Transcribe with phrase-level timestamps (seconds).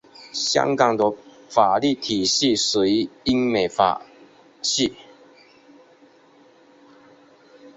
[0.33, 1.13] 香港的
[1.47, 4.01] 法律体系属于英美法
[4.63, 4.95] 系。